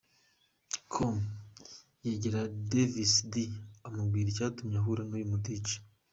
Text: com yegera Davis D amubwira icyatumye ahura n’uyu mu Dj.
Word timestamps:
com 0.91 1.15
yegera 2.03 2.41
Davis 2.69 3.13
D 3.31 3.33
amubwira 3.87 4.27
icyatumye 4.29 4.75
ahura 4.79 5.01
n’uyu 5.05 5.29
mu 5.31 5.37
Dj. 5.45 5.67